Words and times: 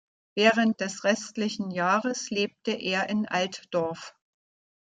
Während 0.33 0.81
des 0.81 1.03
restlichen 1.03 1.69
Jahres 1.69 2.31
lebte 2.31 2.71
er 2.71 3.07
in 3.09 3.27
Altdorf. 3.27 4.15